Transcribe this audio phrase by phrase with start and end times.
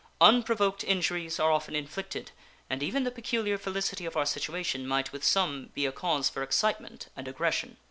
[0.19, 2.31] Unprovoked injuries are often inflicted
[2.71, 6.41] and even the peculiar felicity of our situation might with some be a cause for
[6.41, 7.77] excitement and aggression.